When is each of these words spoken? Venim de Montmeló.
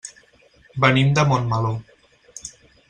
Venim 0.85 1.13
de 1.19 1.27
Montmeló. 1.33 1.75